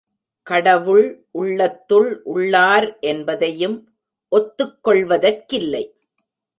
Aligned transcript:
கடவுள் 0.47 1.05
உள்ளத்துள் 1.31 2.21
உள்ளார் 2.23 2.97
என்பதையும் 3.01 3.77
ஒத்துக் 4.31 4.77
கொள்வதற்கில்லை. 4.83 5.83